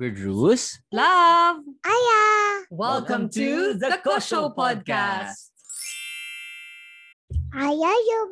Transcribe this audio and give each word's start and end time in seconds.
We're 0.00 0.16
Drews. 0.16 0.80
Love! 0.96 1.60
Aya! 1.84 2.22
Welcome 2.72 3.28
to 3.36 3.76
the 3.76 4.00
Kosho 4.00 4.48
Podcast. 4.56 5.52
Aya 7.52 7.92
yung... 8.08 8.30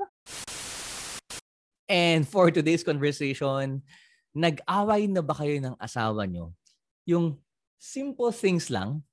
And 1.85 2.25
for 2.25 2.49
today's 2.49 2.81
conversation, 2.81 3.85
nag-away 4.33 5.13
na 5.13 5.21
ba 5.21 5.37
kayo 5.37 5.61
ng 5.61 5.77
asawa 5.77 6.25
nyo? 6.25 6.57
Yung 7.05 7.37
simple 7.77 8.33
things 8.33 8.73
lang, 8.73 9.05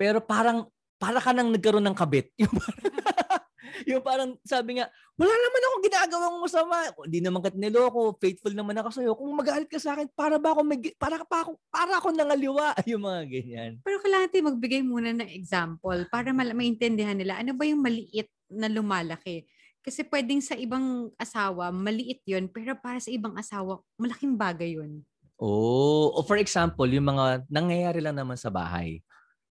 pero 0.00 0.24
parang 0.24 0.72
para 0.96 1.20
ka 1.20 1.36
nang 1.36 1.52
nagkaroon 1.52 1.84
ng 1.84 1.98
kabit. 2.00 2.32
Yung 2.40 2.56
parang, 2.56 2.88
yung 3.86 4.02
parang 4.02 4.34
sabi 4.42 4.82
nga, 4.82 4.90
wala 5.14 5.30
naman 5.30 5.62
akong 5.62 5.84
ginagawang 5.86 6.38
masama. 6.42 6.76
Hindi 7.06 7.20
naman 7.22 7.40
kat 7.40 7.54
niloko. 7.54 8.18
Faithful 8.18 8.52
naman 8.52 8.76
ako 8.82 8.88
sa'yo. 8.90 9.10
Kung 9.14 9.30
magalit 9.32 9.70
ka 9.70 9.78
sa 9.78 9.94
akin, 9.94 10.10
para 10.10 10.36
ba 10.42 10.52
ako, 10.52 10.60
may, 10.66 10.82
para, 10.98 11.22
pa 11.22 11.46
ako, 11.46 11.56
para 11.70 12.02
ako 12.02 12.10
nangaliwa. 12.10 12.74
Yung 12.90 13.06
mga 13.06 13.22
ganyan. 13.30 13.70
Pero 13.86 14.02
kailangan 14.02 14.26
natin 14.26 14.48
magbigay 14.50 14.82
muna 14.82 15.14
ng 15.14 15.30
example 15.32 16.02
para 16.10 16.34
mal- 16.34 16.58
maintindihan 16.58 17.14
nila 17.14 17.38
ano 17.38 17.54
ba 17.54 17.62
yung 17.62 17.80
maliit 17.80 18.26
na 18.50 18.66
lumalaki. 18.66 19.46
Kasi 19.86 20.02
pwedeng 20.10 20.42
sa 20.42 20.58
ibang 20.58 21.14
asawa, 21.14 21.70
maliit 21.70 22.26
yon 22.26 22.50
pero 22.50 22.74
para 22.74 22.98
sa 22.98 23.06
ibang 23.14 23.38
asawa, 23.38 23.78
malaking 23.94 24.34
bagay 24.34 24.74
yun. 24.74 25.06
Oh, 25.38 26.10
o 26.10 26.26
for 26.26 26.42
example, 26.42 26.90
yung 26.90 27.06
mga 27.06 27.46
nangyayari 27.46 28.02
lang 28.02 28.18
naman 28.18 28.34
sa 28.34 28.50
bahay. 28.50 28.98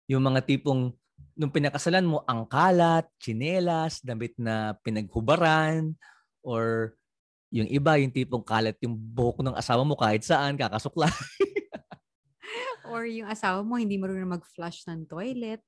Yung 0.09 0.25
mga 0.25 0.41
tipong 0.47 0.97
nung 1.37 1.53
pinakasalan 1.53 2.07
mo, 2.07 2.25
ang 2.29 2.45
kalat, 2.49 3.09
chinelas, 3.21 4.01
damit 4.05 4.37
na 4.37 4.77
pinaghubaran, 4.85 5.97
or 6.45 6.95
yung 7.53 7.69
iba, 7.69 8.01
yung 8.01 8.13
tipong 8.13 8.45
kalat 8.45 8.77
yung 8.81 8.97
buhok 8.97 9.45
ng 9.45 9.57
asawa 9.57 9.85
mo 9.85 9.93
kahit 9.93 10.25
saan, 10.25 10.57
kakasukla. 10.57 11.09
Or 12.93 13.07
yung 13.09 13.31
asawa 13.31 13.63
mo, 13.65 13.79
hindi 13.81 13.97
marunong 13.97 14.37
mag-flush 14.41 14.85
ng 14.85 15.09
toilet. 15.09 15.63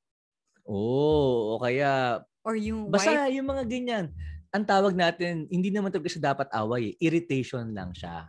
Oo, 0.68 1.56
o 1.56 1.60
kaya, 1.62 2.21
Or 2.45 2.56
yung 2.59 2.93
basta 2.93 3.28
wife, 3.28 3.37
yung 3.40 3.49
mga 3.49 3.65
ganyan. 3.65 4.06
Ang 4.52 4.65
tawag 4.68 4.93
natin, 4.93 5.49
hindi 5.49 5.73
naman 5.73 5.88
talaga 5.88 6.12
siya 6.12 6.34
dapat 6.34 6.49
away. 6.52 6.93
eh. 6.93 7.04
Irritation 7.04 7.73
lang 7.73 7.96
siya. 7.96 8.28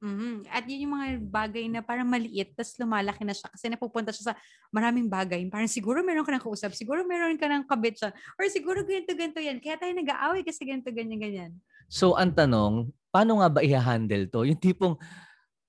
Mhm. 0.00 0.48
At 0.48 0.64
yun 0.64 0.88
yung 0.88 0.94
mga 0.96 1.06
bagay 1.28 1.64
na 1.68 1.84
parang 1.84 2.08
maliit, 2.08 2.56
tapos 2.56 2.72
lumalaki 2.80 3.20
na 3.20 3.36
siya. 3.36 3.52
Kasi 3.52 3.68
napupunta 3.68 4.10
siya 4.16 4.32
sa 4.32 4.34
maraming 4.72 5.12
bagay. 5.12 5.44
Parang 5.52 5.68
siguro 5.68 6.00
meron 6.00 6.24
ka 6.24 6.32
ng 6.32 6.40
kausap, 6.40 6.72
siguro 6.72 7.04
meron 7.04 7.36
ka 7.36 7.44
ng 7.44 7.68
kabit 7.68 8.00
siya, 8.00 8.10
or 8.40 8.48
siguro 8.48 8.80
ganito, 8.80 9.12
ganito 9.12 9.40
yan. 9.44 9.60
Kaya 9.60 9.76
tayo 9.76 9.92
nag-aaway 9.92 10.40
kasi 10.40 10.64
ganito, 10.64 10.88
ganyan, 10.88 11.20
ganyan. 11.20 11.52
So, 11.92 12.16
ang 12.16 12.32
tanong, 12.32 12.88
paano 13.12 13.44
nga 13.44 13.48
ba 13.52 13.60
i-handle 13.60 14.24
to? 14.32 14.48
Yung 14.48 14.56
tipong, 14.56 14.96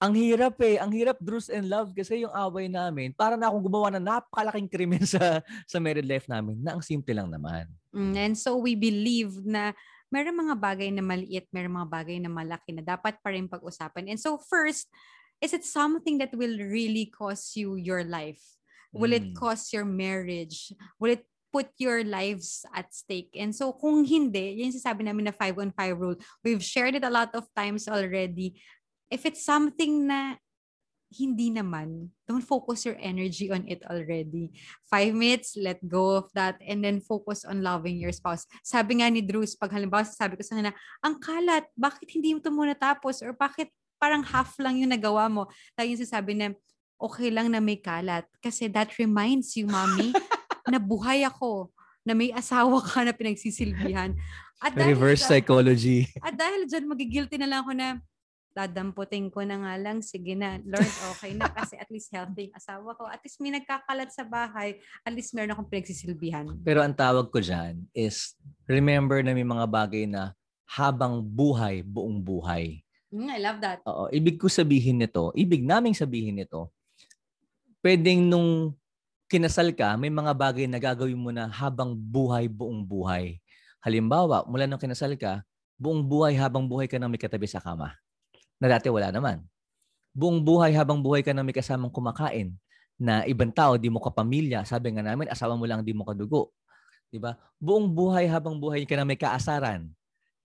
ang 0.02 0.18
hirap 0.18 0.58
eh. 0.64 0.82
Ang 0.82 0.96
hirap, 0.96 1.20
Drews 1.22 1.52
and 1.52 1.70
Love, 1.70 1.94
kasi 1.94 2.24
yung 2.26 2.34
away 2.34 2.66
namin, 2.72 3.14
para 3.14 3.38
na 3.38 3.52
akong 3.52 3.68
gumawa 3.68 3.94
ng 3.94 4.02
napakalaking 4.02 4.72
krimen 4.72 5.04
sa, 5.14 5.44
sa 5.68 5.78
married 5.78 6.08
life 6.08 6.26
namin, 6.32 6.58
na 6.58 6.74
ang 6.74 6.82
simple 6.82 7.14
lang 7.14 7.28
naman. 7.28 7.68
Mm, 7.92 8.16
and 8.16 8.36
so 8.40 8.56
we 8.56 8.74
believe 8.74 9.44
na 9.44 9.76
meron 10.12 10.36
mga 10.36 10.56
bagay 10.60 10.92
na 10.92 11.02
maliit, 11.02 11.48
meron 11.56 11.80
mga 11.80 11.90
bagay 11.90 12.18
na 12.20 12.28
malaki 12.28 12.76
na 12.76 12.84
dapat 12.84 13.16
pa 13.24 13.32
rin 13.32 13.48
pag-usapan. 13.48 14.12
And 14.12 14.20
so 14.20 14.38
first, 14.38 14.92
is 15.40 15.56
it 15.56 15.64
something 15.66 16.20
that 16.20 16.36
will 16.36 16.60
really 16.60 17.10
cost 17.10 17.56
you 17.56 17.80
your 17.80 18.04
life? 18.04 18.44
Will 18.92 19.16
it 19.16 19.32
Mm. 19.32 19.40
cost 19.40 19.72
your 19.72 19.88
marriage? 19.88 20.76
Will 21.00 21.16
it 21.16 21.24
put 21.50 21.72
your 21.80 22.04
lives 22.04 22.68
at 22.76 22.92
stake? 22.92 23.32
And 23.40 23.56
so 23.56 23.72
kung 23.72 24.04
hindi, 24.04 24.60
yun 24.60 24.70
yung 24.70 24.78
sasabi 24.78 25.08
namin 25.08 25.32
na 25.32 25.36
5 25.36 25.56
on 25.58 25.72
5 25.72 25.96
rule. 25.96 26.20
We've 26.44 26.64
shared 26.64 27.00
it 27.00 27.08
a 27.08 27.12
lot 27.12 27.32
of 27.32 27.48
times 27.56 27.88
already. 27.88 28.60
If 29.08 29.24
it's 29.24 29.44
something 29.48 30.12
na 30.12 30.36
hindi 31.12 31.52
naman, 31.52 32.08
don't 32.24 32.44
focus 32.44 32.88
your 32.88 32.96
energy 32.96 33.52
on 33.52 33.68
it 33.68 33.84
already. 33.92 34.48
Five 34.88 35.12
minutes, 35.12 35.60
let 35.60 35.84
go 35.84 36.16
of 36.16 36.32
that, 36.32 36.56
and 36.64 36.80
then 36.80 37.04
focus 37.04 37.44
on 37.44 37.60
loving 37.60 38.00
your 38.00 38.16
spouse. 38.16 38.48
Sabi 38.64 39.04
nga 39.04 39.12
ni 39.12 39.20
Drews, 39.20 39.60
pag 39.60 39.76
halimbawa 39.76 40.08
sabi 40.08 40.40
ko 40.40 40.44
sa 40.48 40.56
kanya, 40.56 40.72
ang 41.04 41.20
kalat, 41.20 41.68
bakit 41.76 42.08
hindi 42.16 42.32
mo 42.32 42.40
ito 42.40 42.48
muna 42.48 42.72
tapos? 42.72 43.20
Or 43.20 43.36
bakit 43.36 43.68
parang 44.00 44.24
half 44.24 44.56
lang 44.56 44.80
yung 44.80 44.96
nagawa 44.96 45.28
mo? 45.28 45.52
Lagi 45.76 46.00
yung 46.00 46.04
sasabi 46.08 46.32
na, 46.32 46.56
okay 46.96 47.28
lang 47.28 47.52
na 47.52 47.60
may 47.60 47.76
kalat. 47.76 48.24
Kasi 48.40 48.72
that 48.72 48.96
reminds 48.96 49.60
you, 49.60 49.68
mommy, 49.68 50.16
na 50.72 50.80
buhay 50.80 51.28
ako, 51.28 51.76
na 52.08 52.16
may 52.16 52.32
asawa 52.32 52.80
ka 52.82 53.04
na 53.04 53.12
pinagsisilbihan. 53.12 54.16
At 54.64 54.78
dahil 54.78 54.96
Reverse 54.96 55.28
sa- 55.28 55.36
psychology. 55.36 56.08
at 56.24 56.40
dahil 56.40 56.70
dyan, 56.72 56.86
magigilty 56.88 57.36
na 57.36 57.50
lang 57.52 57.60
ako 57.68 57.72
na 57.76 58.00
dadamputin 58.52 59.32
ko 59.32 59.44
na 59.48 59.60
nga 59.64 59.74
lang, 59.80 60.04
sige 60.04 60.36
na, 60.36 60.60
Lord, 60.68 60.92
okay 61.16 61.32
na 61.36 61.48
kasi 61.58 61.80
at 61.80 61.88
least 61.88 62.12
healthy 62.12 62.52
yung 62.52 62.58
asawa 62.60 62.92
ko. 63.00 63.08
At 63.08 63.24
least 63.24 63.40
may 63.40 63.56
nagkakalat 63.56 64.12
sa 64.12 64.28
bahay, 64.28 64.80
at 65.08 65.14
least 65.16 65.32
meron 65.32 65.56
akong 65.56 65.72
pinagsisilbihan. 65.72 66.52
Pero 66.64 66.84
ang 66.84 66.96
tawag 66.96 67.32
ko 67.32 67.40
dyan 67.40 67.88
is, 67.96 68.36
remember 68.68 69.24
na 69.24 69.32
may 69.32 69.48
mga 69.48 69.66
bagay 69.68 70.04
na 70.04 70.36
habang 70.68 71.24
buhay, 71.24 71.84
buong 71.84 72.20
buhay. 72.20 72.84
Mm, 73.12 73.28
I 73.28 73.40
love 73.44 73.60
that. 73.60 73.84
Oo, 73.84 74.08
ibig 74.12 74.40
ko 74.40 74.48
sabihin 74.48 75.04
nito, 75.04 75.36
ibig 75.36 75.64
naming 75.64 75.96
sabihin 75.96 76.40
nito, 76.40 76.72
pwedeng 77.84 78.24
nung 78.28 78.72
kinasal 79.32 79.72
ka, 79.72 79.96
may 79.96 80.12
mga 80.12 80.32
bagay 80.36 80.68
na 80.68 80.80
gagawin 80.80 81.20
mo 81.20 81.32
na 81.32 81.48
habang 81.48 81.96
buhay, 81.96 82.52
buong 82.52 82.84
buhay. 82.84 83.40
Halimbawa, 83.80 84.44
mula 84.48 84.68
nung 84.68 84.80
kinasal 84.80 85.16
ka, 85.16 85.44
buong 85.80 86.04
buhay 86.04 86.36
habang 86.36 86.68
buhay 86.68 86.86
ka 86.86 87.00
nang 87.00 87.10
may 87.10 87.20
katabi 87.20 87.48
sa 87.48 87.64
kama. 87.64 87.96
Na 88.62 88.78
dati 88.78 88.88
wala 88.94 89.10
naman. 89.10 89.42
Buong 90.14 90.38
buhay 90.46 90.78
habang 90.78 91.02
buhay 91.02 91.26
ka 91.26 91.34
nang 91.34 91.50
may 91.50 91.56
kasamang 91.56 91.90
kumakain 91.90 92.54
na 93.02 93.26
ibang 93.26 93.50
tao, 93.50 93.82
di 93.82 93.90
mo 93.90 93.98
kapamilya. 93.98 94.62
Sabi 94.62 94.94
nga 94.94 95.02
namin, 95.02 95.26
asawa 95.26 95.58
mo 95.58 95.66
lang, 95.66 95.82
di 95.82 95.90
mo 95.90 96.06
kadugo. 96.06 96.54
Di 97.10 97.18
ba? 97.18 97.34
Buong 97.58 97.90
buhay 97.90 98.30
habang 98.30 98.62
buhay 98.62 98.86
ka 98.86 98.94
nang 98.94 99.10
may 99.10 99.18
kaasaran 99.18 99.90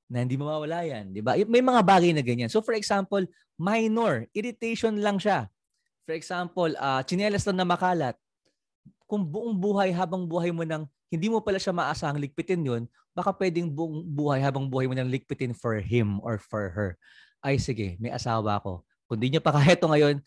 na 0.09 0.23
hindi 0.25 0.41
mawawala 0.41 0.83
yan. 0.89 1.13
Di 1.13 1.21
ba? 1.21 1.37
May 1.47 1.61
mga 1.61 1.81
bagay 1.85 2.11
na 2.17 2.25
ganyan. 2.25 2.49
So 2.49 2.65
for 2.65 2.73
example, 2.73 3.23
minor, 3.61 4.25
irritation 4.33 4.97
lang 5.05 5.21
siya. 5.21 5.51
For 6.09 6.15
example, 6.15 6.73
uh, 6.79 7.03
chinelas 7.05 7.45
lang 7.45 7.61
na 7.61 7.67
makalat. 7.69 8.17
Kung 9.07 9.23
buong 9.23 9.55
buhay 9.55 9.93
habang 9.93 10.27
buhay 10.27 10.51
mo 10.51 10.63
nang 10.65 10.87
hindi 11.11 11.31
mo 11.31 11.39
pala 11.39 11.59
siya 11.59 11.75
maasahang 11.75 12.19
ligpitin 12.19 12.63
yun, 12.67 12.83
baka 13.15 13.31
pwedeng 13.37 13.71
buong 13.71 14.03
buhay 14.03 14.43
habang 14.43 14.67
buhay 14.67 14.91
mo 14.91 14.95
nang 14.95 15.11
ligpitin 15.11 15.55
for 15.55 15.79
him 15.79 16.19
or 16.23 16.39
for 16.39 16.71
her. 16.75 16.99
Ay 17.47 17.63
sige, 17.63 17.95
may 18.03 18.11
asawa 18.11 18.59
ko. 18.59 18.83
Kung 19.07 19.23
di 19.23 19.31
niya 19.31 19.39
pa 19.39 19.55
kaya 19.55 19.79
ito 19.79 19.87
ngayon, 19.87 20.19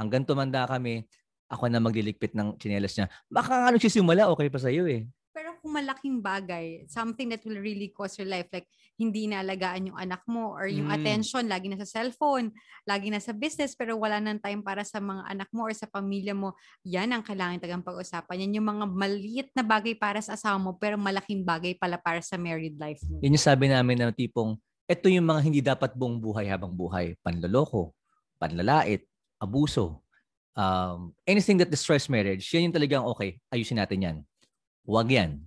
hanggang 0.00 0.24
tumanda 0.24 0.64
kami, 0.64 1.04
ako 1.52 1.68
na 1.68 1.84
magliligpit 1.84 2.32
ng 2.32 2.56
chinelas 2.56 2.96
niya. 2.96 3.12
Baka 3.28 3.60
nga 3.60 3.68
nagsisimula, 3.76 4.32
okay 4.32 4.48
pa 4.48 4.56
sa'yo 4.56 4.88
eh. 4.88 5.04
Pero 5.36 5.52
kung 5.60 5.76
malaking 5.76 6.20
bagay, 6.24 6.88
something 6.88 7.28
that 7.28 7.44
will 7.44 7.60
really 7.60 7.92
cost 7.92 8.16
your 8.16 8.28
life, 8.28 8.48
like 8.52 8.68
hindi 8.96 9.28
naalagaan 9.28 9.92
yung 9.92 9.96
anak 10.00 10.24
mo 10.28 10.52
or 10.52 10.68
yung 10.68 10.88
Mm. 10.88 10.96
attention, 10.96 11.44
lagi 11.48 11.68
na 11.68 11.80
sa 11.80 11.88
cellphone, 11.88 12.52
lagi 12.88 13.08
na 13.12 13.20
sa 13.20 13.32
business, 13.36 13.76
pero 13.76 13.96
wala 13.96 14.20
nang 14.20 14.40
time 14.40 14.64
para 14.64 14.84
sa 14.84 15.00
mga 15.00 15.28
anak 15.28 15.48
mo 15.52 15.68
or 15.68 15.72
sa 15.76 15.88
pamilya 15.88 16.32
mo, 16.36 16.56
yan 16.84 17.12
ang 17.12 17.24
kailangan 17.24 17.60
tagang 17.60 17.84
pag-usapan. 17.84 18.44
Yan 18.48 18.60
yung 18.60 18.68
mga 18.76 18.84
maliit 18.88 19.48
na 19.56 19.64
bagay 19.64 19.96
para 19.96 20.20
sa 20.24 20.36
asawa 20.36 20.56
mo, 20.60 20.76
pero 20.76 20.96
malaking 20.96 21.44
bagay 21.44 21.76
pala 21.76 21.96
para 22.00 22.20
sa 22.24 22.36
married 22.36 22.76
life 22.80 23.00
mo. 23.08 23.20
Yun 23.20 23.36
yung 23.36 23.44
sabi 23.44 23.68
namin 23.72 24.04
na 24.04 24.12
tipong, 24.12 24.56
ito 24.86 25.06
yung 25.08 25.26
mga 25.26 25.40
hindi 25.40 25.60
dapat 25.62 25.94
buong 25.94 26.18
buhay 26.18 26.46
habang 26.50 26.74
buhay. 26.74 27.14
Panloloko, 27.22 27.94
panlalait, 28.36 29.06
abuso, 29.38 30.02
um, 30.56 31.14
anything 31.24 31.58
that 31.58 31.70
destroys 31.70 32.08
marriage, 32.10 32.44
yan 32.52 32.70
yung 32.70 32.76
talagang 32.76 33.04
okay, 33.06 33.38
ayusin 33.52 33.80
natin 33.80 33.98
yan. 34.02 34.16
Huwag 34.82 35.08
yan. 35.10 35.40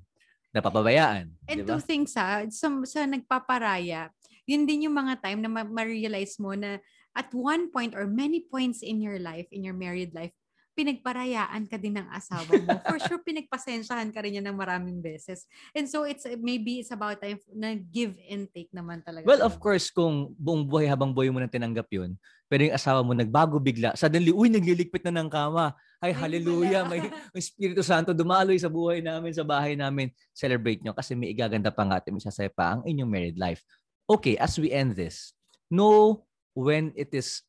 Napapabayaan. 0.55 1.35
And 1.51 1.57
di 1.59 1.63
ba? 1.67 1.75
two 1.75 1.83
things 1.83 2.15
ha, 2.15 2.47
sa, 2.47 2.67
sa 2.87 3.03
nagpaparaya, 3.03 4.07
yun 4.47 4.63
din 4.63 4.87
yung 4.87 4.95
mga 4.95 5.19
time 5.19 5.43
na 5.43 5.51
ma- 5.51 5.67
ma-realize 5.67 6.39
mo 6.39 6.55
na 6.55 6.79
at 7.15 7.27
one 7.35 7.71
point 7.71 7.91
or 7.91 8.07
many 8.07 8.47
points 8.47 8.79
in 8.79 9.03
your 9.03 9.19
life, 9.19 9.47
in 9.51 9.67
your 9.67 9.75
married 9.75 10.15
life, 10.15 10.31
pinagparayaan 10.75 11.71
ka 11.71 11.79
din 11.79 11.95
ng 11.95 12.07
asawa 12.11 12.51
mo. 12.51 12.75
For 12.83 12.99
sure, 12.99 13.23
pinagpasensyahan 13.23 14.11
ka 14.11 14.19
rin 14.19 14.37
yan 14.37 14.45
ng 14.51 14.59
maraming 14.59 14.99
beses. 14.99 15.47
And 15.71 15.87
so, 15.87 16.03
it's 16.03 16.27
maybe 16.43 16.83
it's 16.83 16.91
about 16.91 17.23
time 17.23 17.39
na 17.55 17.79
give 17.79 18.19
and 18.27 18.51
take 18.51 18.69
naman 18.75 18.99
talaga. 19.01 19.23
Well, 19.23 19.41
of 19.41 19.55
course, 19.57 19.87
kung 19.87 20.35
buong 20.35 20.67
buhay 20.67 20.91
habang 20.91 21.15
buhay 21.15 21.31
mo 21.31 21.39
nang 21.39 21.49
tinanggap 21.49 21.87
yun, 21.95 22.19
pero 22.45 22.67
yung 22.67 22.75
asawa 22.75 23.01
mo 23.01 23.15
nagbago 23.15 23.57
bigla, 23.57 23.95
suddenly, 23.95 24.35
uy, 24.35 24.51
nagliligpit 24.51 25.07
na 25.07 25.23
ng 25.23 25.31
kama. 25.31 25.73
Ay, 26.03 26.11
hallelujah, 26.11 26.85
may, 26.85 27.01
may 27.33 27.41
Espiritu 27.41 27.81
Santo 27.81 28.11
dumaloy 28.11 28.59
sa 28.59 28.69
buhay 28.69 28.99
namin, 28.99 29.31
sa 29.31 29.47
bahay 29.47 29.73
namin. 29.73 30.11
Celebrate 30.35 30.83
nyo 30.83 30.91
kasi 30.91 31.15
may 31.15 31.31
igaganda 31.31 31.71
pa 31.71 31.87
nga 31.87 32.03
at 32.03 32.05
may 32.11 32.21
sasaya 32.21 32.51
pa 32.51 32.77
ang 32.77 32.81
inyong 32.85 33.09
married 33.09 33.39
life. 33.39 33.63
Okay, 34.05 34.37
as 34.37 34.59
we 34.61 34.69
end 34.69 34.93
this, 34.93 35.33
know 35.71 36.27
when 36.53 36.93
it 36.93 37.09
is 37.15 37.41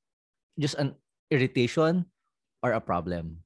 just 0.57 0.79
an 0.81 0.97
irritation 1.29 2.09
or 2.67 2.75
a 2.75 2.83
problem. 2.83 3.39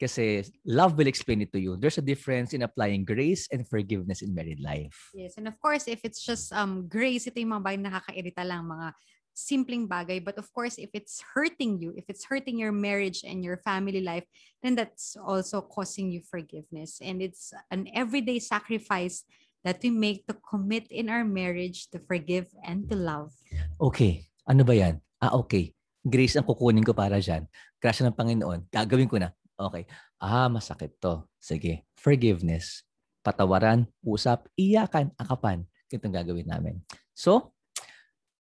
Kasi 0.00 0.42
love 0.64 0.96
will 0.96 1.06
explain 1.06 1.44
it 1.44 1.52
to 1.52 1.60
you. 1.60 1.76
There's 1.76 2.00
a 2.00 2.04
difference 2.04 2.56
in 2.56 2.66
applying 2.66 3.04
grace 3.04 3.46
and 3.52 3.68
forgiveness 3.68 4.24
in 4.24 4.34
married 4.34 4.58
life. 4.58 5.12
Yes, 5.14 5.36
and 5.36 5.46
of 5.46 5.60
course, 5.60 5.86
if 5.86 6.02
it's 6.02 6.24
just 6.24 6.50
um 6.56 6.88
grace, 6.88 7.28
ito 7.28 7.38
yung 7.38 7.54
mga 7.54 7.64
bagay 7.68 7.78
na 7.78 7.88
nakakairita 7.94 8.42
lang, 8.48 8.64
mga 8.64 8.96
simpleng 9.36 9.84
bagay. 9.84 10.24
But 10.24 10.40
of 10.40 10.48
course, 10.56 10.80
if 10.80 10.88
it's 10.96 11.20
hurting 11.36 11.84
you, 11.84 11.92
if 11.94 12.08
it's 12.08 12.24
hurting 12.24 12.56
your 12.56 12.72
marriage 12.72 13.22
and 13.28 13.44
your 13.44 13.60
family 13.60 14.00
life, 14.00 14.24
then 14.64 14.74
that's 14.74 15.20
also 15.20 15.60
causing 15.60 16.10
you 16.10 16.24
forgiveness. 16.24 16.98
And 17.04 17.20
it's 17.20 17.52
an 17.70 17.88
everyday 17.92 18.40
sacrifice 18.40 19.24
that 19.64 19.84
we 19.84 19.92
make 19.92 20.24
to 20.26 20.34
commit 20.40 20.88
in 20.88 21.12
our 21.12 21.24
marriage 21.24 21.92
to 21.92 22.00
forgive 22.00 22.48
and 22.64 22.88
to 22.88 22.96
love. 22.96 23.36
Okay. 23.76 24.24
Ano 24.48 24.64
ba 24.64 24.74
yan? 24.74 25.04
Ah, 25.20 25.36
okay. 25.36 25.76
Grace 26.00 26.40
ang 26.40 26.48
kukunin 26.48 26.80
ko 26.80 26.96
para 26.96 27.20
dyan. 27.20 27.44
Grasya 27.76 28.08
ng 28.08 28.16
Panginoon. 28.16 28.72
Gagawin 28.72 29.08
ko 29.08 29.20
na. 29.20 29.36
Okay. 29.52 29.84
Ah, 30.16 30.48
masakit 30.48 30.96
to. 30.96 31.28
Sige. 31.36 31.84
Forgiveness. 32.00 32.88
Patawaran, 33.20 33.84
usap, 34.00 34.48
iyakan, 34.56 35.12
akapan. 35.20 35.68
Ito 35.92 36.08
ang 36.08 36.16
gagawin 36.16 36.48
namin. 36.48 36.80
So, 37.12 37.52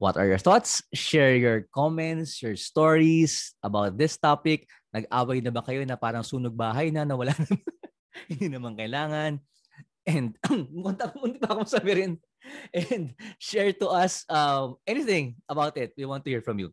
what 0.00 0.16
are 0.16 0.24
your 0.24 0.40
thoughts? 0.40 0.80
Share 0.96 1.36
your 1.36 1.68
comments, 1.68 2.40
your 2.40 2.56
stories 2.56 3.52
about 3.60 4.00
this 4.00 4.16
topic. 4.16 4.64
Nag-away 4.96 5.44
na 5.44 5.52
ba 5.52 5.60
kayo 5.60 5.84
na 5.84 6.00
parang 6.00 6.24
sunog 6.24 6.56
bahay 6.56 6.88
na, 6.88 7.04
na 7.04 7.12
wala 7.12 7.36
naman, 7.40 7.60
hindi 8.32 8.46
naman 8.48 8.72
kailangan? 8.80 9.36
And, 10.08 10.40
munta 10.72 11.12
pa 11.12 11.52
akong 11.52 11.68
sabi 11.68 12.00
rin. 12.00 12.12
And 12.72 13.12
share 13.36 13.76
to 13.84 13.92
us 13.92 14.24
um, 14.32 14.80
anything 14.88 15.36
about 15.44 15.76
it. 15.76 15.92
We 16.00 16.08
want 16.08 16.24
to 16.24 16.32
hear 16.32 16.40
from 16.40 16.56
you. 16.56 16.72